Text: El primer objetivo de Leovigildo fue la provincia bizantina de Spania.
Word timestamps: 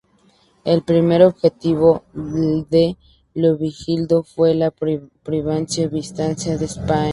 El 0.65 0.81
primer 0.81 1.21
objetivo 1.21 2.01
de 2.15 2.97
Leovigildo 3.35 4.23
fue 4.23 4.55
la 4.55 4.71
provincia 4.71 5.87
bizantina 5.89 6.57
de 6.57 6.67
Spania. 6.67 7.09